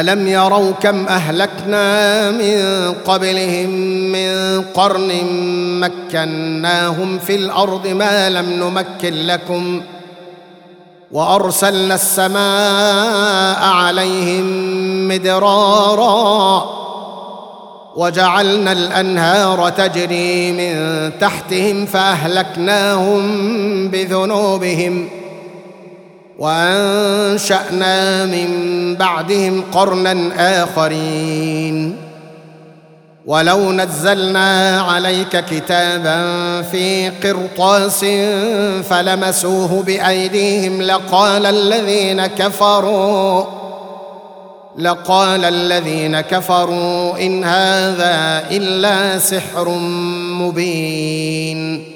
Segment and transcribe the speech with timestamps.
[0.00, 3.70] ألم يروا كم أهلكنا من قبلهم
[4.12, 5.10] من قرن
[5.80, 9.82] مكناهم في الأرض ما لم نمكن لكم
[11.12, 14.46] وأرسلنا السماء عليهم
[15.08, 16.66] مدرارا
[17.96, 23.22] وجعلنا الأنهار تجري من تحتهم فأهلكناهم
[23.88, 25.08] بذنوبهم
[26.38, 28.48] وأنشأنا من
[28.96, 31.96] بعدهم قرنا آخرين.
[33.26, 36.22] ولو نزلنا عليك كتابا
[36.62, 38.04] في قرطاس
[38.90, 43.44] فلمسوه بأيديهم لقال الذين كفروا
[44.78, 49.68] لقال الذين كفروا إن هذا إلا سحر
[50.40, 51.95] مبين.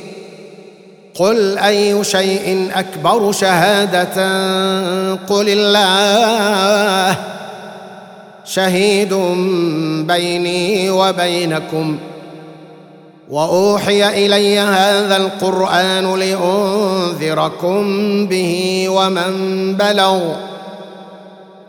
[1.19, 4.13] قل أي شيء أكبر شهادة
[5.15, 7.17] قل الله.
[8.45, 9.13] شهيد
[10.07, 11.99] بيني وبينكم.
[13.29, 17.81] وأوحي إلي هذا القرآن لأنذركم
[18.27, 19.33] به ومن
[19.77, 20.19] بلغ.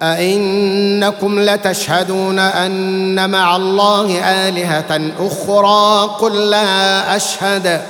[0.02, 4.18] أئنكم لتشهدون أن مع الله
[4.48, 7.82] آلهة أخرى قل لا أشهد.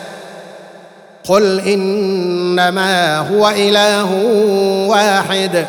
[1.29, 4.15] قل إنما هو إله
[4.89, 5.67] واحد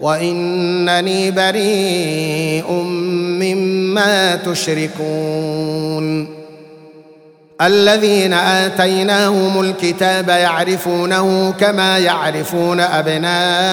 [0.00, 2.72] وإنني بريء
[3.40, 6.28] مما تشركون.
[7.60, 13.66] الذين آتيناهم الكتاب يعرفونه كما يعرفون أبناءهم.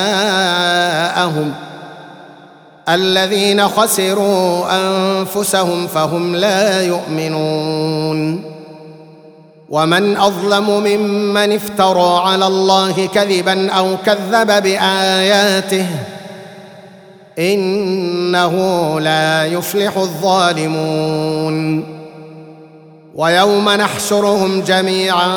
[2.90, 8.55] الذين خسروا أنفسهم فهم لا يؤمنون.
[9.75, 15.86] ومن أظلم ممن افترى على الله كذبا أو كذب بآياته
[17.39, 18.56] إنه
[19.00, 21.86] لا يفلح الظالمون.
[23.16, 25.27] ويوم نحشرهم جميعا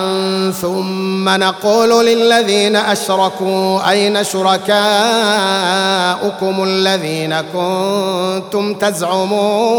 [0.62, 4.74] ثم نقول للذين أشركوا أين شركاؤكم
[6.64, 9.78] الذين كنتم تزعمون؟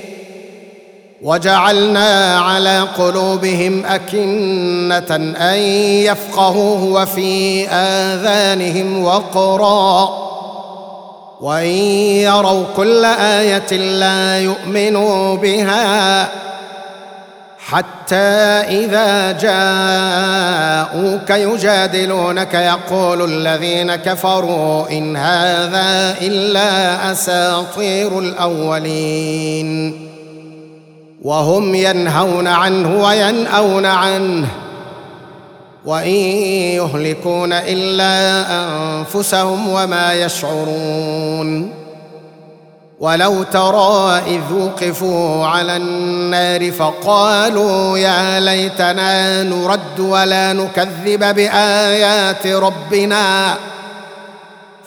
[1.23, 5.57] وجعلنا على قلوبهم أكنة أن
[6.09, 10.09] يفقهوه وفي آذانهم وقرا.
[11.41, 11.75] وإن
[12.25, 16.27] يروا كل آية لا يؤمنوا بها
[17.59, 18.15] حتى
[18.85, 30.10] إذا جاءوك يجادلونك يقول الذين كفروا إن هذا إلا أساطير الأولين.
[31.21, 34.47] وهم ينهون عنه وينأون عنه
[35.85, 36.15] وإن
[36.75, 41.81] يهلكون إلا أنفسهم وما يشعرون
[42.99, 53.55] ولو ترى إذ وقفوا على النار فقالوا يا ليتنا نرد ولا نكذب بآيات ربنا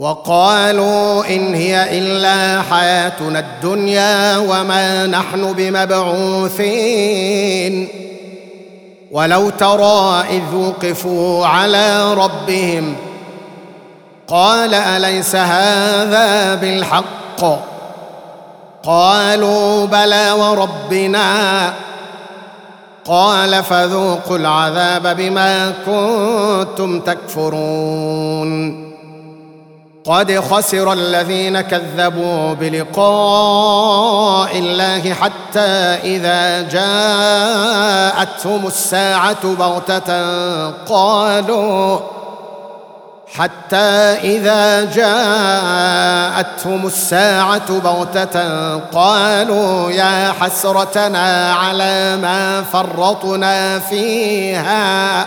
[0.00, 6.68] وقالوا إن هي إلا حياتنا الدنيا وما نحن بمبعوثين.
[9.10, 12.96] ولو ترى إذ وقفوا على ربهم
[14.28, 17.44] قال أليس هذا بالحق؟
[18.82, 21.72] قالوا بلى وربنا.
[23.04, 28.89] قال فذوقوا العذاب بما كنتم تكفرون.
[30.04, 41.98] قد خسر الذين كذبوا بلقاء الله حتى إذا جاءتهم الساعة بغتة قالوا
[43.34, 55.26] حتى إذا جاءتهم الساعة بغتة قالوا يا حسرتنا على ما فرطنا فيها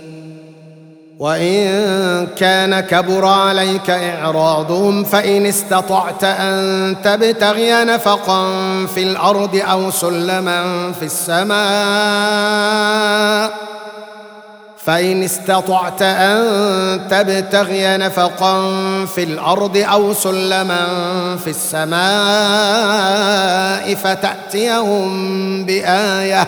[1.21, 8.45] وإن كان كبر عليك إعراضهم فإن استطعت أن تبتغي نفقا
[8.85, 11.51] في الأرض أو سلما في السماء
[14.77, 18.61] فإن استطعت أن تبتغي نفقا
[19.05, 20.87] في الأرض أو سلما
[21.43, 22.01] في السماء
[23.95, 26.47] فتأتيهم بآية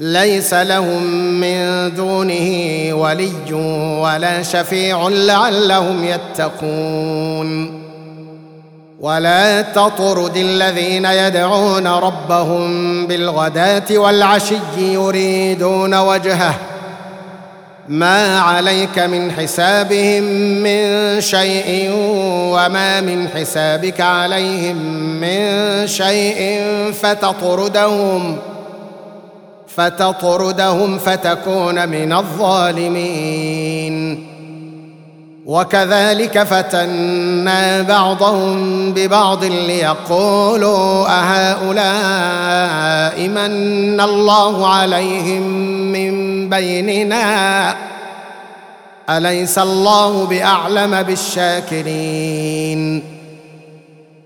[0.00, 1.02] ليس لهم
[1.40, 3.52] من دونه ولي
[4.02, 7.82] ولا شفيع لعلهم يتقون.
[9.00, 16.54] ولا تطرد الذين يدعون ربهم بالغداة والعشي يريدون وجهه.
[17.88, 20.22] ما عليك من حسابهم
[20.62, 21.90] من شيء
[22.52, 24.76] وما من حسابك عليهم
[25.20, 26.62] من شيء
[27.02, 28.38] فتطردهم
[29.76, 33.96] فتطردهم فتكون من الظالمين.
[35.46, 45.42] وكذلك فتنا بعضهم ببعض ليقولوا أهؤلاء من الله عليهم
[45.92, 47.76] من بيننا؟
[49.10, 53.15] أليس الله بأعلم بالشاكرين؟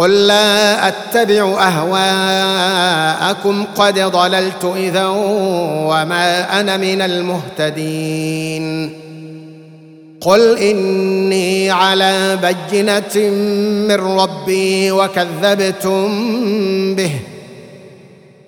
[0.00, 8.92] قل لا أتبع أهواءكم قد ضللت إذا وما أنا من المهتدين.
[10.20, 13.30] قل إني على بينة
[13.88, 16.08] من ربي وكذبتم
[16.94, 17.12] به.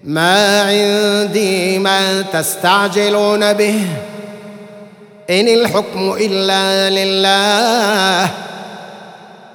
[0.05, 3.81] ما عندي ما تستعجلون به.
[5.31, 8.31] إن الحكم إلا لله.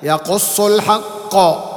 [0.04, 1.77] يقص الحق.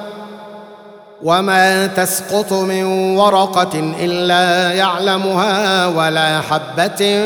[1.23, 2.83] وما تسقط من
[3.17, 7.21] ورقه الا يعلمها ولا حبه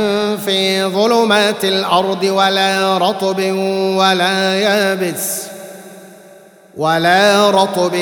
[0.46, 3.40] في ظلمات الأرض ولا رطب
[3.98, 5.42] ولا يابس
[6.78, 7.94] ولا رطب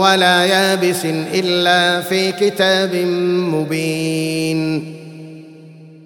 [0.00, 2.94] ولا يابس الا في كتاب
[3.54, 4.98] مبين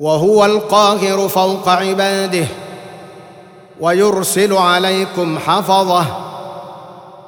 [0.00, 2.46] وهو القاهر فوق عباده
[3.80, 6.04] ويرسل عليكم حفظه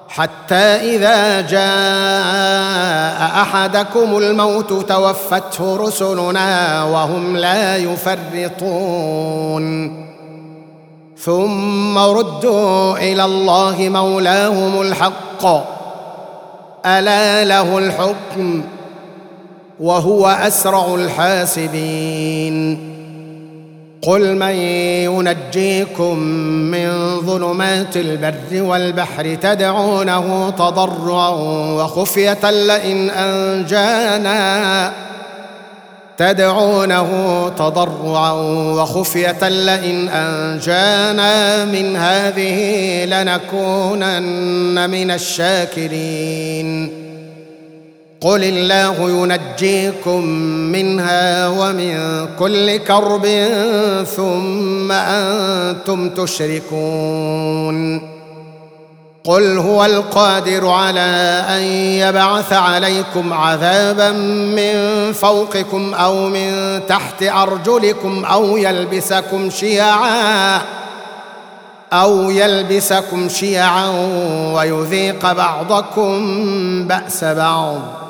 [0.09, 9.67] حتى إذا جاء أحدكم الموت توفته رسلنا وهم لا يفرطون.
[11.19, 15.47] ثم ردوا إلى الله مولاهم الحق.
[16.87, 18.65] ألا له الحكم؟
[19.81, 22.91] وهو أسرع الحاسبين.
[24.03, 24.55] قل من
[25.05, 26.19] ينجيكم
[26.71, 31.29] من ظلمات البر والبحر تدعونه تضرعا
[31.75, 34.93] وخفية لئن أنجانا.
[36.19, 38.33] تدعونه تضرعا
[38.73, 47.00] وخفية لئن أنجانا من هذه لنكونن من الشاكرين.
[48.21, 50.25] قل الله ينجيكم
[50.73, 53.27] منها ومن كل كرب
[54.17, 58.01] ثم أنتم تشركون
[59.25, 61.63] قل هو القادر على ان
[62.09, 64.11] يبعث عليكم عذابا
[64.57, 70.61] من فوقكم أو من تحت ارجلكم أو يلبسكم شيعا
[71.93, 73.89] أو يلبسكم شيعا
[74.55, 76.19] ويذيق بعضكم
[76.89, 78.10] باس بعض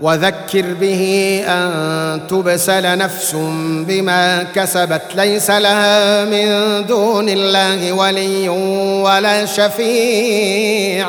[0.00, 3.36] وذكر به أن تبسل نفس
[3.86, 8.48] بما كسبت ليس لها من دون الله ولي
[9.02, 11.06] ولا شفيع.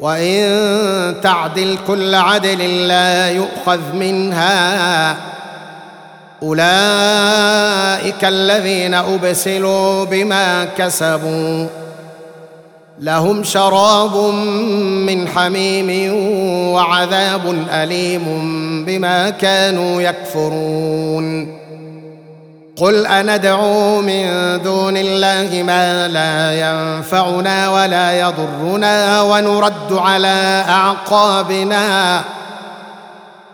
[0.00, 5.16] وإن تعدل كل عدل لا يؤخذ منها.
[6.42, 11.66] أولئك الذين أبسلوا بما كسبوا.
[13.00, 14.16] لهم شراب
[15.06, 16.14] من حميم
[16.72, 18.24] وعذاب أليم
[18.84, 21.56] بما كانوا يكفرون.
[22.76, 24.26] قل أندعو من
[24.62, 32.24] دون الله ما لا ينفعنا ولا يضرنا ونرد على أعقابنا.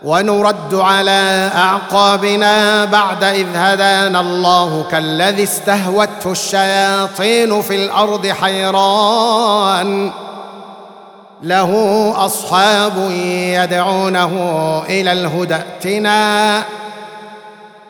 [0.03, 10.11] ونرد على أعقابنا بعد إذ هدانا الله كالذي استهوته الشياطين في الأرض حيران.
[11.43, 13.11] له أصحاب
[13.61, 14.33] يدعونه
[14.89, 16.63] إلى الهدى ائتنا.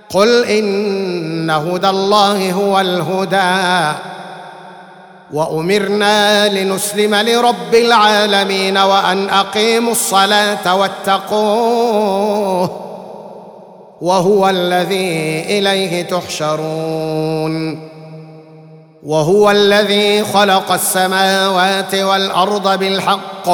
[0.10, 3.97] قل إن هدى الله هو الهدى.
[5.34, 12.69] وأمرنا لنسلم لرب العالمين وأن أقيموا الصلاة واتقوه
[14.02, 17.80] وهو الذي إليه تحشرون
[19.06, 23.50] وهو الذي خلق السماوات والأرض بالحق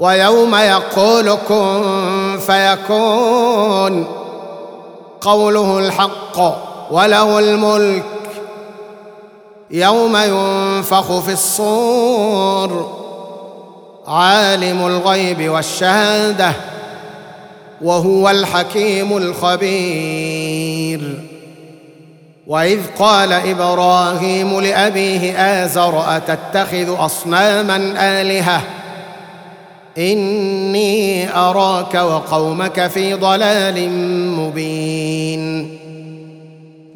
[0.00, 4.06] ويوم يقول كن فيكون
[5.20, 6.38] قوله الحق
[6.90, 8.17] وله الملك
[9.70, 12.98] يوم ينفخ في الصور
[14.06, 16.52] عالم الغيب والشهادة
[17.82, 21.00] وهو الحكيم الخبير.
[22.46, 28.62] وإذ قال إبراهيم لأبيه آزر أتتخذ أصناما آلهة؟
[29.98, 33.90] إني أراك وقومك في ضلال
[34.38, 35.77] مبين.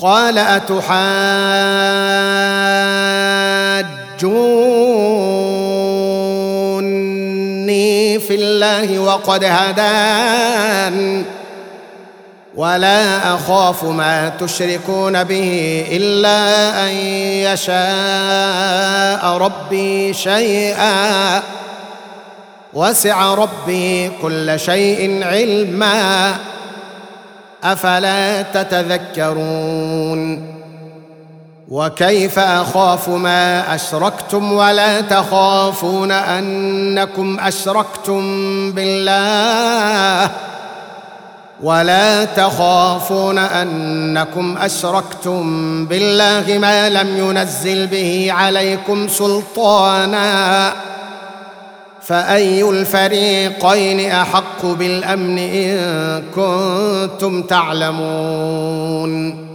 [0.00, 0.98] قال أتحاجوني
[8.18, 11.24] في الله وقد هدان
[12.54, 16.94] ولا أخاف ما تشركون به إلا أن
[17.52, 21.42] يشاء ربي شيئا
[22.72, 26.36] وسع ربي كل شيء علما
[27.64, 30.20] أفلا تتذكرون؟
[31.68, 38.22] وكيف أخاف ما أشركتم ولا تخافون أنكم أشركتم
[38.72, 40.30] بالله؟
[41.62, 45.42] ولا تخافون أنكم أشركتم
[45.86, 50.72] بالله ما لم ينزل به عليكم سلطانا؟
[52.02, 59.50] فأي الفريقين أحق بالأمن إن كنتم تعلمون؟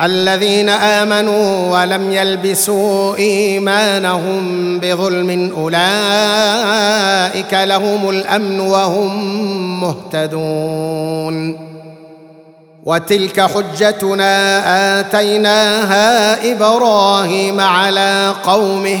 [0.00, 11.58] الذين آمنوا ولم يلبسوا إيمانهم بظلم أولئك لهم الأمن وهم مهتدون.
[12.84, 19.00] وتلك حجتنا آتيناها إبراهيم على قومه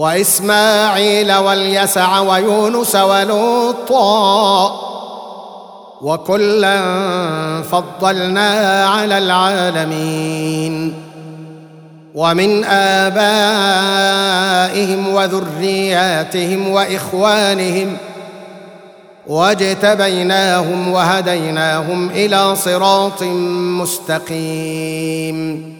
[0.00, 4.80] وإسماعيل واليسع ويونس ولوطا
[6.00, 6.82] وكلا
[7.62, 10.94] فضلنا على العالمين
[12.14, 13.88] ومن آبائهم
[15.14, 17.96] وذرياتهم وإخوانهم
[19.26, 23.22] واجتبيناهم وهديناهم إلى صراط
[23.82, 25.79] مستقيم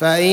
[0.00, 0.32] فإن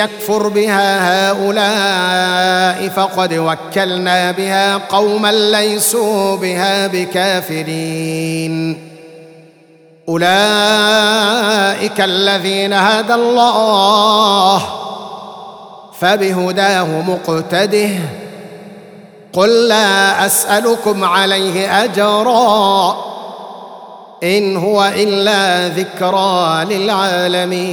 [0.00, 8.78] يكفر بها هؤلاء فقد وكلنا بها قوما ليسوا بها بكافرين.
[10.08, 14.62] أولئك الذين هدى الله
[16.00, 17.90] فبهداه مقتده.
[19.32, 22.96] قل لا أسألكم عليه أجرا
[24.22, 27.72] إن هو إلا ذكرى للعالمين.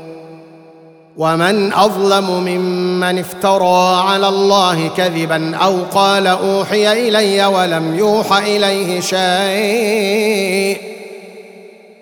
[1.17, 10.77] ومن أظلم ممن افترى على الله كذبا أو قال أوحي إلي ولم يوح إليه شيء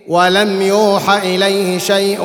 [0.07, 2.17] ولم يوح إليه شيء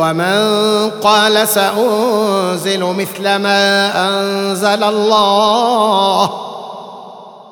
[0.00, 6.48] ومن قال سأنزل مثل ما أنزل الله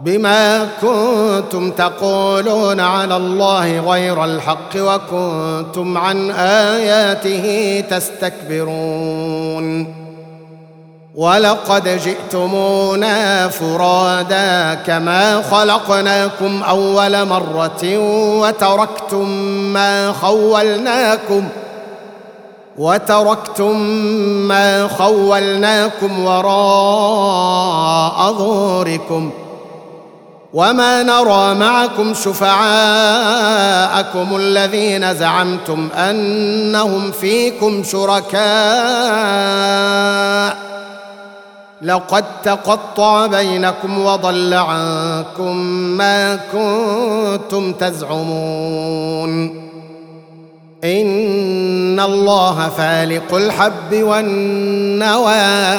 [0.00, 9.28] بما كنتم تقولون على الله غير الحق وكنتم عن آياته تستكبرون.
[11.14, 17.98] ولقد جئتمونا فرادا كما خلقناكم أول مرة
[18.40, 19.28] وتركتم
[19.72, 21.48] ما خولناكم
[22.78, 23.80] وتركتم
[24.48, 27.52] ما خولناكم وراء
[28.32, 29.30] ظهوركم
[30.52, 32.56] وما نرى معكم شفعاءكم
[34.36, 38.38] الذين زعمتم انهم فيكم شركاء
[41.82, 45.56] لقد تقطع بينكم وضل عنكم
[45.96, 49.68] ما كنتم تزعمون
[50.84, 55.78] ان الله فالق الحب والنوى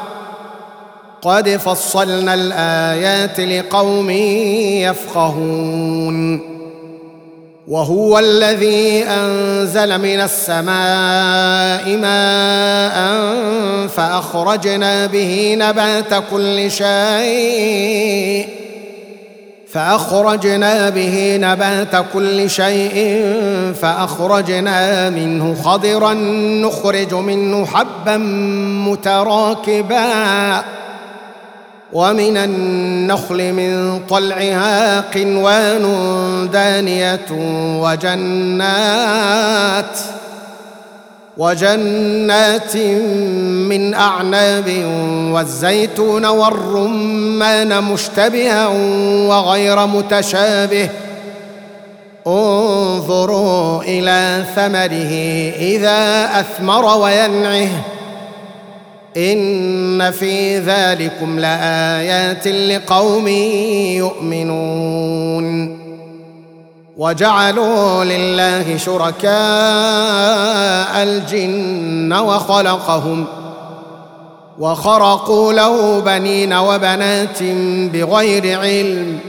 [1.21, 4.09] قد فصلنا الآيات لقوم
[4.89, 6.51] يفقهون.
[7.67, 13.17] وهو الذي أنزل من السماء ماء
[13.87, 18.47] فأخرجنا به نبات كل شيء
[19.71, 23.25] فأخرجنا به نبات كل شيء
[23.81, 26.13] فأخرجنا منه خضرا
[26.63, 28.17] نخرج منه حبا
[28.87, 30.63] متراكبا.
[31.93, 35.85] ومن النخل من طلعها قنوان
[36.53, 37.27] دانية
[37.81, 39.97] وجنات
[41.37, 42.75] وجنات
[43.71, 44.69] من أعناب
[45.31, 48.67] والزيتون والرمان مشتبها
[49.27, 50.89] وغير متشابه.
[52.27, 55.13] انظروا إلى ثمره
[55.59, 57.69] إذا أثمر وينعه.
[59.17, 63.27] إن في ذلكم لآيات لقوم
[63.97, 65.81] يؤمنون.
[66.97, 69.31] وجعلوا لله شركاء
[71.03, 73.25] الجن وخلقهم
[74.59, 77.43] وخرقوا له بنين وبنات
[77.93, 79.19] بغير علم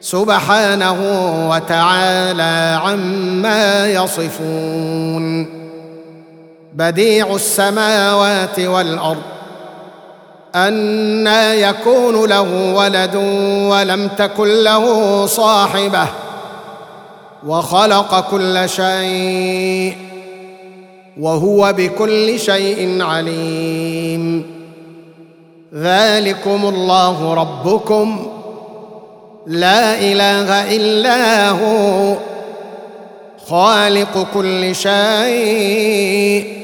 [0.00, 0.98] سبحانه
[1.50, 5.63] وتعالى عما يصفون.
[6.74, 9.22] بديع السماوات والأرض.
[10.54, 13.16] أنى يكون له ولد
[13.70, 16.06] ولم تكن له صاحبة.
[17.46, 19.96] وخلق كل شيء.
[21.20, 24.46] وهو بكل شيء عليم.
[25.74, 28.26] ذلكم الله ربكم.
[29.46, 32.14] لا إله إلا هو.
[33.48, 36.63] خالق كل شيء.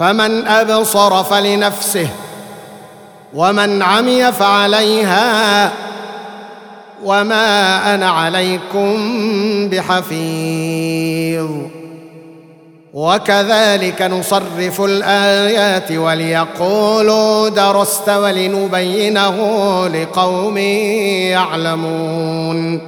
[0.00, 2.08] فمن أبصر فلنفسه
[3.34, 5.72] ومن عمي فعليها
[7.04, 8.96] وما أنا عليكم
[9.68, 11.50] بحفيظ.
[12.94, 19.36] وكذلك نصرف الآيات وليقولوا درست ولنبينه
[19.88, 20.58] لقوم
[21.28, 22.80] يعلمون.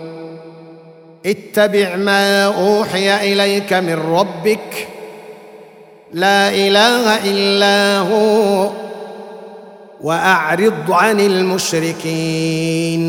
[1.26, 4.88] اتبع ما أوحي إليك من ربك
[6.12, 8.70] لا إله إلا هو
[10.00, 13.02] وأعرض عن المشركين.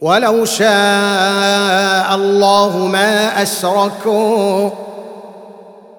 [0.00, 4.70] ولو شاء الله ما أشركوا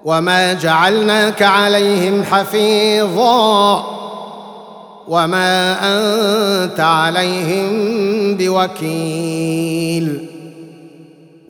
[0.06, 3.86] وما جعلناك عليهم حفيظا
[5.08, 7.70] وما أنت عليهم
[8.38, 10.31] بوكيل.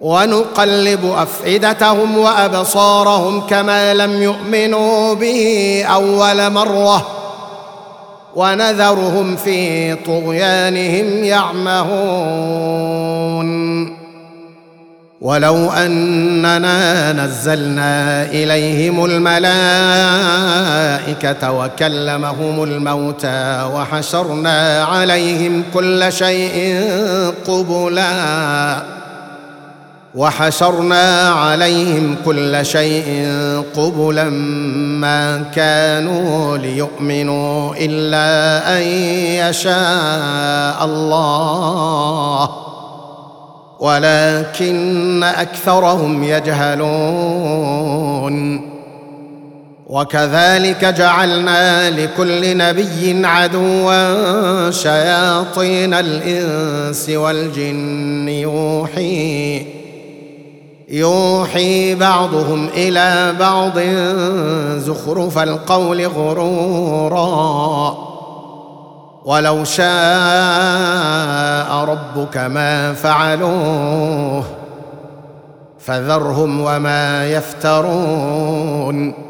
[0.00, 7.06] ونقلب أفئدتهم وأبصارهم كما لم يؤمنوا به أول مرة
[8.36, 12.70] ونذرهم في طغيانهم يعمهون.
[15.20, 19.50] ولو أننا نزلنا إليهم الملائكة
[21.52, 26.84] وكلمهم الموتى وحشرنا عليهم كل شيء
[27.46, 28.99] قبلا
[30.14, 33.28] وحشرنا عليهم كل شيء
[33.76, 34.30] قبلا
[35.00, 38.82] ما كانوا ليؤمنوا إلا أن
[39.50, 42.50] يشاء الله.
[43.80, 47.80] ولكن أكثرهم يجهلون.
[49.86, 59.79] وكذلك جعلنا لكل نبي عدوا شياطين الإنس والجن يوحي
[60.90, 63.78] يوحي بعضهم إلى بعض
[64.78, 67.96] زخرف القول غرورا.
[69.24, 69.84] ولو شاء
[71.84, 74.44] ربك ما فعلوه
[75.78, 79.29] فذرهم وما يفترون.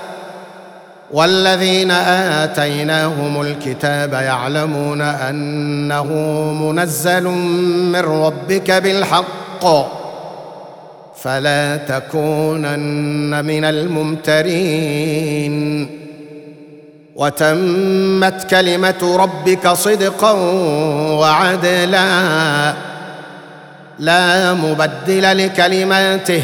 [1.13, 6.05] والذين آتيناهم الكتاب يعلمون أنه
[6.53, 9.65] منزل من ربك بالحق.
[11.23, 14.81] فلا تكونن من الممترين.
[17.15, 20.31] وتمت كلمة ربك صدقا
[21.11, 22.73] وعدلا.
[23.99, 26.43] لا مبدل لكلماته.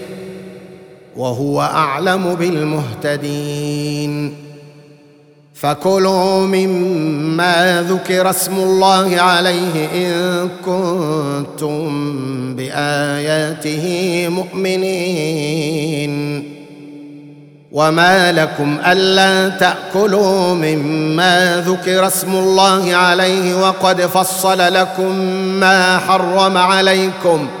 [1.17, 4.33] وهو أعلم بالمهتدين.
[5.53, 11.85] فكلوا مما ذكر اسم الله عليه إن كنتم
[12.55, 16.11] بآياته مؤمنين.
[17.71, 27.47] وما لكم ألا تأكلوا مما ذكر اسم الله عليه وقد فصل لكم ما حرم عليكم
[27.57, 27.60] ۖ.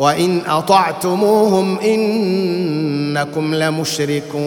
[0.00, 4.40] وإن أطعتموهم إنكم لمشركون.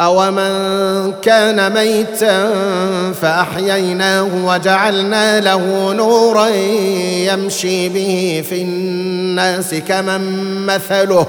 [0.00, 2.52] اومن كان ميتا
[3.12, 6.46] فاحييناه وجعلنا له نورا
[7.26, 10.20] يمشي به في الناس كمن
[10.66, 11.26] مثله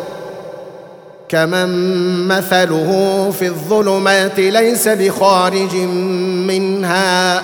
[1.29, 1.69] كمن
[2.27, 2.89] مثله
[3.39, 5.75] في الظلمات ليس بخارج
[6.47, 7.43] منها.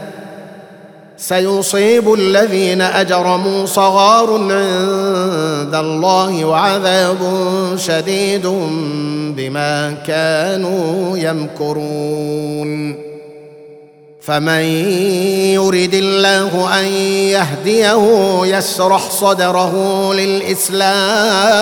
[1.21, 7.17] سيصيب الذين أجرموا صغار عند الله وعذاب
[7.77, 8.47] شديد
[9.37, 12.95] بما كانوا يمكرون.
[14.21, 14.61] فمن
[15.53, 16.85] يرد الله أن
[17.37, 21.61] يهديه يشرح صدره للإسلام.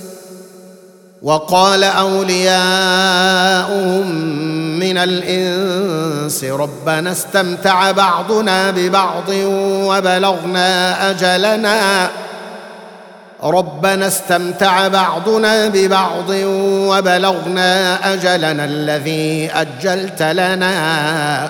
[1.21, 2.51] وقال أولياؤهم
[4.79, 12.09] من الإنس ربنا استمتع بعضنا ببعض وبلغنا أجلنا
[13.43, 16.29] ربنا استمتع بعضنا ببعض
[16.65, 21.49] وبلغنا أجلنا الذي أجلت لنا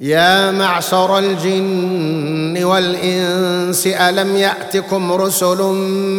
[0.00, 5.62] يا معشر الجن والإنس ألم يأتكم رسل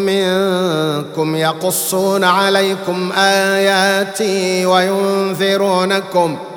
[0.06, 6.50] منكم يقصون عليكم آياتي وينذرونكم ۖ؟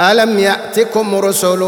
[0.00, 1.58] ألم يأتكم رسل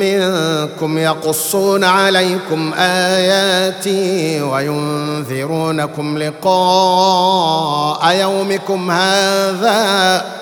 [0.00, 10.41] منكم يقصون عليكم آياتي وينذرونكم لقاء يومكم هذا؟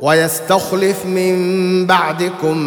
[0.00, 2.58] ويستخلف من بعدكم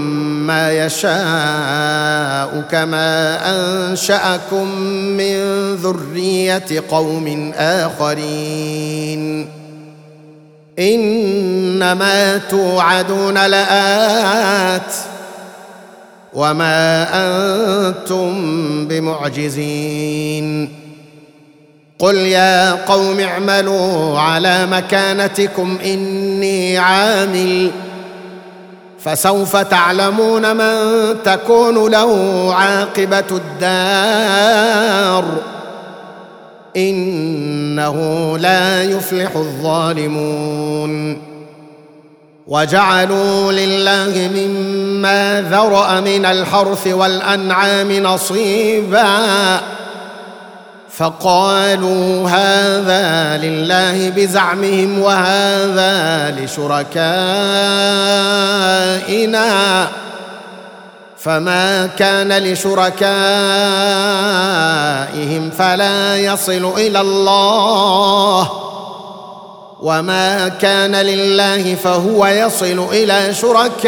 [0.47, 4.77] ما يشاء كما أنشأكم
[5.17, 5.36] من
[5.75, 9.49] ذرية قوم آخرين.
[10.79, 14.93] إنما توعدون لآت
[16.34, 18.34] وما أنتم
[18.88, 20.82] بمعجزين.
[22.03, 27.71] قل يا قوم اعملوا على مكانتكم إني عامل.
[28.99, 30.73] فسوف تعلمون من
[31.23, 35.25] تكون له عاقبة الدار.
[36.77, 37.97] إنه
[38.37, 41.21] لا يفلح الظالمون.
[42.47, 49.19] وجعلوا لله مما ذرأ من الحرث والأنعام نصيبا.
[50.97, 56.87] فقالوا هذا لله بزعمهم وهذا لشركائنا.
[61.17, 63.11] فما كان لشركائهم
[65.57, 68.49] فلا يصل إلى الله.
[69.81, 73.83] وما كان لله فهو يصل إلى شركائهم.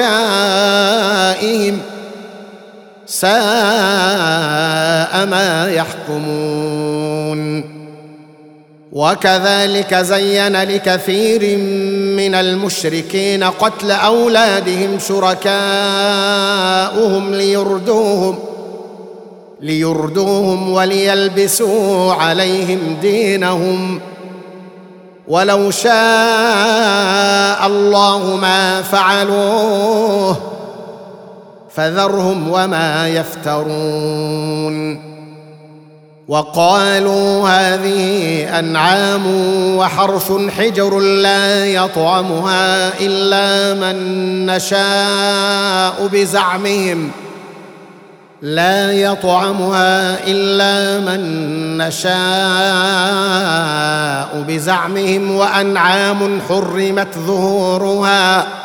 [3.06, 3.36] ساء
[5.26, 7.36] ما يحكمون.
[8.91, 11.58] وكذلك زين لكثير
[12.18, 15.45] من المشركين قتل أولادهم شركاؤهم
[17.34, 18.39] ليردوهم
[19.62, 24.01] ليردوهم وليلبسوا عليهم دينهم.
[25.28, 25.95] ولو شاء
[27.68, 30.55] الله ما فعلوه
[31.76, 35.06] فذرهم وما يفترون
[36.28, 39.24] وقالوا هذه أنعام
[39.78, 43.96] وحرث حجر لا يطعمها إلا من
[44.46, 47.12] نشاء بزعمهم
[48.42, 51.22] لا يطعمها إلا من
[51.78, 52.16] نشاء
[54.48, 58.64] بزعمهم وأنعام حرمت ظهورها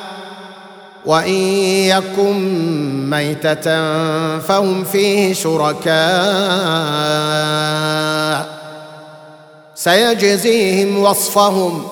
[1.05, 3.63] وإن يكن ميتة
[4.39, 5.91] فهم فيه شركاء.
[9.75, 11.83] سيجزيهم وصفهم.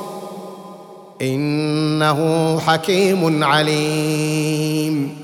[1.22, 5.20] إنه حكيم عليم.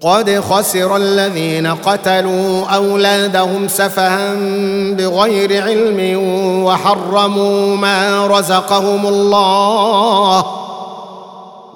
[0.00, 4.34] قد خسر الذين قتلوا أولادهم سفها
[4.92, 6.18] بغير علم
[6.64, 10.65] وحرموا ما رزقهم الله.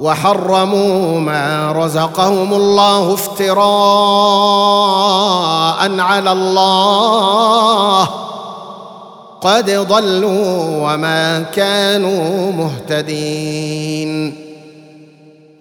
[0.01, 3.61] وحرموا ما رزقهم الله افتراء
[6.01, 8.09] على الله.
[9.41, 14.35] قد ضلوا وما كانوا مهتدين.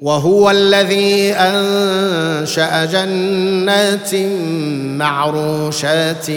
[0.01, 4.15] وهو الذي أنشأ جنات
[4.99, 6.29] معروشات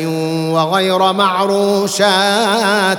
[0.50, 2.98] وغير معروشات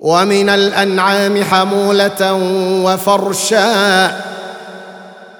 [0.00, 2.32] ومن الأنعام حمولة
[2.84, 4.10] وفرشا.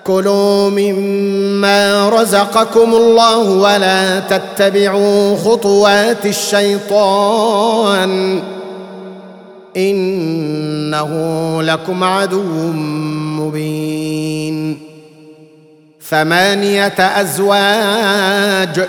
[0.05, 8.11] كلوا مما رزقكم الله ولا تتبعوا خطوات الشيطان.
[9.77, 11.13] إنه
[11.63, 12.73] لكم عدو
[13.41, 14.81] مبين.
[16.09, 18.89] ثمانية أزواج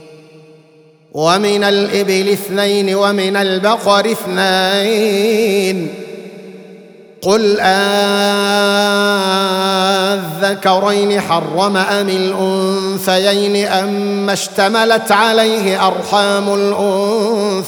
[1.13, 5.93] ومن الإبل اثنين ومن البقر اثنين.
[7.21, 7.59] قل
[10.41, 16.53] أذكرين حرم أم الأنثيين أم اشتملت عليه أرحام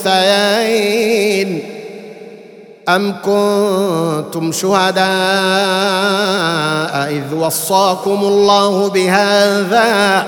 [0.05, 1.63] الأنثيين.
[2.89, 5.03] أم كنتم شهداء
[7.11, 10.27] إذ وصاكم الله بهذا؟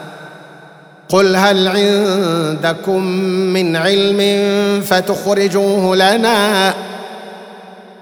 [1.11, 3.03] قل هل عندكم
[3.53, 4.21] من علم
[4.81, 6.73] فتخرجوه لنا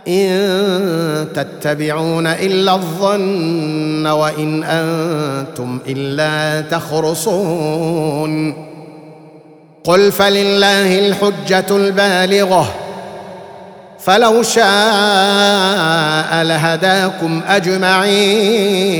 [0.08, 8.54] إن تتبعون إلا الظن وإن أنتم إلا تخرصون
[9.84, 12.76] قل فلله الحجة البالغة
[14.00, 14.66] فلو شاء
[16.44, 19.00] لهداكم أجمعين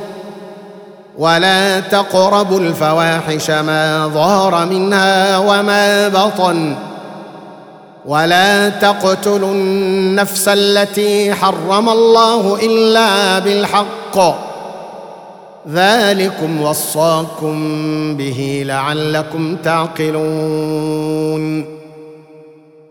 [1.17, 6.75] ولا تقربوا الفواحش ما ظهر منها وما بطن
[8.05, 14.35] ولا تقتلوا النفس التي حرم الله إلا بالحق.
[15.69, 17.57] ذلكم وصاكم
[18.17, 21.41] به لعلكم تعقلون.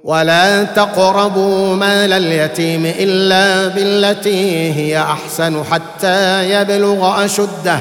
[0.05, 7.81] ولا تقربوا مال اليتيم إلا بالتي هي أحسن حتى يبلغ أشده.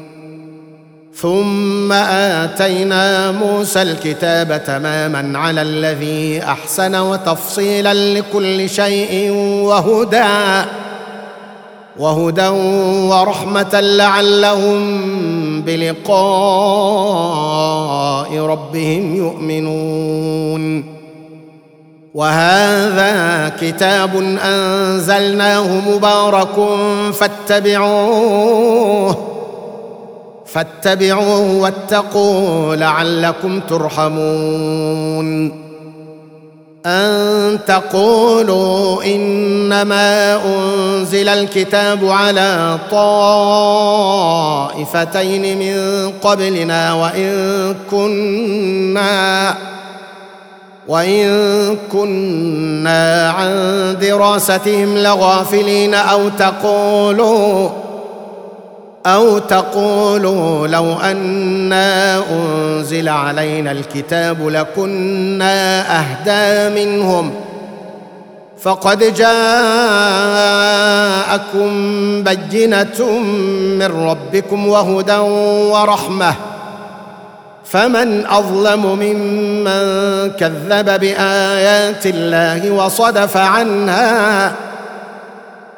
[1.15, 9.31] ثم آتينا موسى الكتاب تماما على الذي أحسن وتفصيلا لكل شيء
[9.63, 10.67] وهدى
[11.97, 12.47] وهدى
[13.07, 14.81] ورحمة لعلهم
[15.61, 16.07] بلقاء
[18.37, 20.85] ربهم يؤمنون.
[22.13, 26.69] وهذا كتاب أنزلناه مبارك
[27.13, 29.30] فاتبعوه.
[30.53, 35.61] فاتبعوه واتقوا لعلكم ترحمون.
[36.85, 42.77] أن تقولوا إنما أنزل الكتاب على
[44.81, 49.55] طائفتين من قبلنا وإن كنا
[50.87, 53.51] وإن كنا عن
[54.01, 57.69] دراستهم لغافلين أو تقولوا
[59.05, 67.33] أو تقولوا لو أنا أنزل علينا الكتاب لكنا أهدى منهم
[68.61, 69.31] فقد جاءكم
[72.23, 73.19] بينة
[73.79, 75.17] من ربكم وهدى
[75.71, 76.35] ورحمة
[77.65, 84.55] فمن أظلم ممن كذب بآيات الله وصدف عنها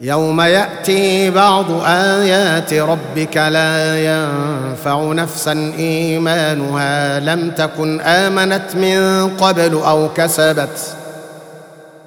[0.00, 10.08] يوم يأتي بعض آيات ربك لا ينفع نفسا إيمانها لم تكن آمنت من قبل أو
[10.16, 10.94] كسبت.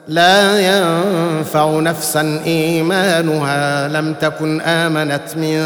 [0.07, 5.61] لا ينفع نفسا إيمانها لم تكن آمنت من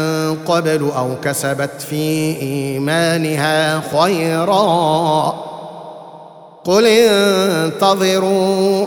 [0.46, 5.34] قبل أو كسبت في إيمانها خيرا.
[6.64, 8.86] قل انتظروا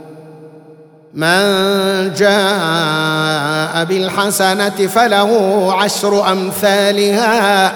[1.13, 7.73] من جاء بالحسنة فله عشر أمثالها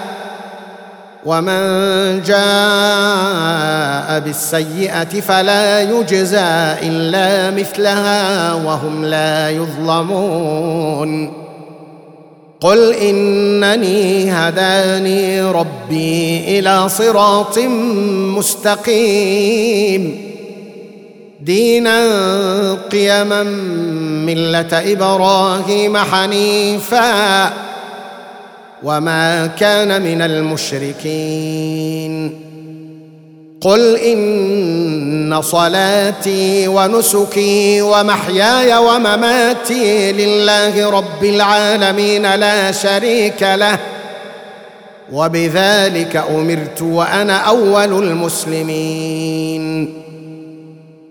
[1.26, 11.32] ومن جاء بالسيئة فلا يجزى إلا مثلها وهم لا يظلمون.
[12.60, 17.58] قل إنني هداني ربي إلى صراط
[18.38, 20.25] مستقيم.
[21.46, 23.42] دينا قيما
[24.26, 27.52] ملة إبراهيم حنيفا
[28.82, 32.40] وما كان من المشركين.
[33.60, 43.78] قل إن صلاتي ونسكي ومحياي ومماتي لله رب العالمين لا شريك له
[45.12, 50.05] وبذلك أمرت وأنا أول المسلمين.